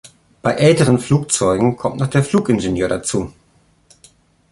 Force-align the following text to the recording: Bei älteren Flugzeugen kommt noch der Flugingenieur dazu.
Bei 0.41 0.53
älteren 0.53 0.97
Flugzeugen 0.97 1.77
kommt 1.77 1.97
noch 1.97 2.07
der 2.07 2.23
Flugingenieur 2.23 2.89
dazu. 2.89 3.31